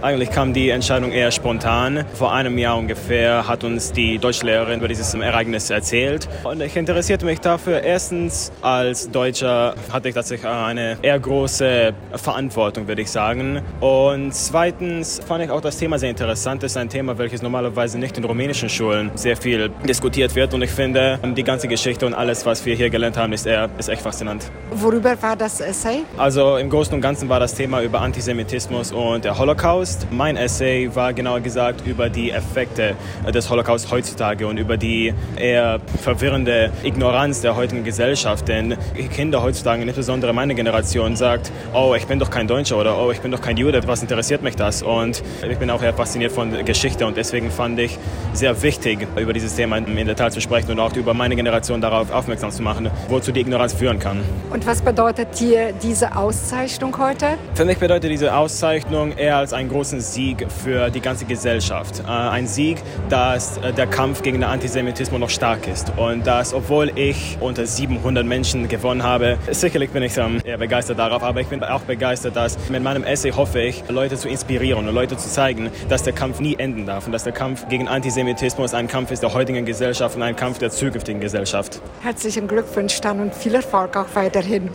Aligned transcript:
Eigentlich 0.00 0.30
kam 0.30 0.52
die 0.52 0.70
Entscheidung 0.70 1.10
eher 1.10 1.32
spontan. 1.32 2.04
Vor 2.14 2.32
einem 2.32 2.56
Jahr 2.56 2.78
ungefähr 2.78 3.48
hat 3.48 3.64
uns 3.64 3.90
die 3.90 4.18
Deutschlehrerin 4.18 4.78
über 4.78 4.86
dieses 4.86 5.12
Ereignis 5.12 5.70
erzählt. 5.70 6.28
Und 6.44 6.62
ich 6.62 6.76
interessierte 6.76 7.24
mich 7.26 7.40
dafür. 7.40 7.82
Erstens, 7.82 8.52
als 8.62 9.10
Deutscher 9.10 9.74
hatte 9.92 10.08
ich 10.08 10.14
tatsächlich 10.14 10.48
eine 10.48 10.98
eher 11.02 11.18
große 11.18 11.92
Verantwortung, 12.14 12.86
würde 12.86 13.02
ich 13.02 13.10
sagen. 13.10 13.60
Und 13.80 14.32
zweitens 14.32 15.20
fand 15.26 15.42
ich 15.42 15.50
auch 15.50 15.60
das 15.60 15.78
Thema 15.78 15.98
sehr 15.98 16.10
interessant. 16.10 16.62
Es 16.62 16.72
ist 16.72 16.76
ein 16.76 16.88
Thema, 16.88 17.18
welches 17.18 17.42
normalerweise 17.42 17.98
nicht 17.98 18.16
in 18.18 18.24
rumänischen 18.24 18.68
Schulen 18.68 19.10
sehr 19.16 19.36
viel 19.36 19.68
diskutiert 19.84 20.32
wird. 20.36 20.54
Und 20.54 20.62
ich 20.62 20.70
finde, 20.70 21.18
die 21.36 21.42
ganze 21.42 21.66
Geschichte 21.66 22.06
und 22.06 22.14
alles, 22.14 22.46
was 22.46 22.64
wir 22.64 22.76
hier 22.76 22.88
gelernt 22.88 23.16
haben, 23.16 23.32
ist, 23.32 23.46
eher, 23.46 23.68
ist 23.78 23.88
echt 23.88 24.02
faszinant. 24.02 24.48
Worüber 24.70 25.20
war 25.20 25.34
das 25.34 25.60
Essay? 25.60 26.04
Also 26.16 26.56
im 26.56 26.70
Großen 26.70 26.94
und 26.94 27.00
Ganzen 27.00 27.28
war 27.28 27.40
das 27.40 27.52
Thema 27.52 27.82
über 27.82 28.00
Antisemitismus 28.00 28.92
und 28.92 29.24
der 29.24 29.36
Holocaust. 29.36 29.87
Mein 30.10 30.36
Essay 30.36 30.90
war 30.94 31.12
genauer 31.12 31.40
gesagt 31.40 31.86
über 31.86 32.08
die 32.10 32.30
Effekte 32.30 32.94
des 33.32 33.48
Holocaust 33.50 33.90
heutzutage 33.90 34.46
und 34.46 34.58
über 34.58 34.76
die 34.76 35.14
eher 35.36 35.80
verwirrende 36.02 36.70
Ignoranz 36.82 37.40
der 37.40 37.56
heutigen 37.56 37.84
Gesellschaft. 37.84 38.48
Denn 38.48 38.76
Kinder 39.14 39.42
heutzutage, 39.42 39.82
insbesondere 39.82 40.32
meine 40.32 40.54
Generation, 40.54 41.16
sagt, 41.16 41.50
oh, 41.72 41.94
ich 41.96 42.06
bin 42.06 42.18
doch 42.18 42.30
kein 42.30 42.46
Deutscher 42.46 42.76
oder 42.78 42.98
oh, 42.98 43.10
ich 43.10 43.20
bin 43.20 43.30
doch 43.30 43.40
kein 43.40 43.56
Jude, 43.56 43.80
was 43.86 44.02
interessiert 44.02 44.42
mich 44.42 44.56
das? 44.56 44.82
Und 44.82 45.22
ich 45.48 45.58
bin 45.58 45.70
auch 45.70 45.82
eher 45.82 45.94
fasziniert 45.94 46.32
von 46.32 46.64
Geschichte 46.64 47.06
und 47.06 47.16
deswegen 47.16 47.50
fand 47.50 47.78
ich 47.78 47.98
sehr 48.32 48.60
wichtig, 48.62 49.06
über 49.16 49.32
dieses 49.32 49.54
Thema 49.54 49.78
in 49.78 50.06
Detail 50.06 50.30
zu 50.30 50.40
sprechen 50.40 50.72
und 50.72 50.80
auch 50.80 50.94
über 50.96 51.14
meine 51.14 51.36
Generation 51.36 51.80
darauf 51.80 52.10
aufmerksam 52.10 52.50
zu 52.50 52.62
machen, 52.62 52.90
wozu 53.08 53.32
die 53.32 53.40
Ignoranz 53.40 53.74
führen 53.74 53.98
kann. 53.98 54.20
Und 54.50 54.66
was 54.66 54.82
bedeutet 54.82 55.38
dir 55.38 55.72
diese 55.82 56.16
Auszeichnung 56.16 56.96
heute? 56.98 57.38
Für 57.54 57.64
mich 57.64 57.78
bedeutet 57.78 58.10
diese 58.10 58.34
Auszeichnung 58.34 59.12
eher 59.16 59.36
als 59.36 59.52
einen 59.52 59.68
großen 59.78 60.00
Sieg 60.00 60.44
für 60.50 60.90
die 60.90 61.00
ganze 61.00 61.24
Gesellschaft. 61.24 62.00
Äh, 62.00 62.10
ein 62.10 62.48
Sieg, 62.48 62.78
dass 63.10 63.58
äh, 63.58 63.72
der 63.72 63.86
Kampf 63.86 64.22
gegen 64.22 64.40
den 64.40 64.50
Antisemitismus 64.50 65.20
noch 65.20 65.30
stark 65.30 65.68
ist 65.68 65.92
und 65.96 66.26
dass, 66.26 66.52
obwohl 66.52 66.90
ich 66.98 67.38
unter 67.38 67.64
700 67.64 68.26
Menschen 68.26 68.66
gewonnen 68.66 69.04
habe, 69.04 69.38
sicherlich 69.52 69.90
bin 69.90 70.02
ich 70.02 70.16
ähm, 70.16 70.40
eher 70.42 70.58
begeistert 70.58 70.98
darauf, 70.98 71.22
aber 71.22 71.42
ich 71.42 71.46
bin 71.46 71.62
auch 71.62 71.82
begeistert, 71.82 72.34
dass 72.34 72.58
mit 72.68 72.82
meinem 72.82 73.04
Essay 73.04 73.30
hoffe 73.30 73.60
ich, 73.60 73.84
Leute 73.88 74.16
zu 74.16 74.28
inspirieren 74.28 74.88
und 74.88 74.92
Leute 74.92 75.16
zu 75.16 75.28
zeigen, 75.28 75.70
dass 75.88 76.02
der 76.02 76.12
Kampf 76.12 76.40
nie 76.40 76.56
enden 76.56 76.84
darf 76.84 77.06
und 77.06 77.12
dass 77.12 77.22
der 77.22 77.32
Kampf 77.32 77.68
gegen 77.68 77.86
Antisemitismus 77.86 78.74
ein 78.74 78.88
Kampf 78.88 79.12
ist 79.12 79.22
der 79.22 79.32
heutigen 79.32 79.64
Gesellschaft 79.64 80.16
und 80.16 80.22
ein 80.22 80.34
Kampf 80.34 80.58
der 80.58 80.70
zukünftigen 80.70 81.20
Gesellschaft. 81.20 81.80
Herzlichen 82.02 82.48
Glückwunsch 82.48 83.00
dann 83.00 83.20
und 83.20 83.32
viel 83.32 83.54
Erfolg 83.54 83.96
auch 83.96 84.12
weiterhin. 84.14 84.70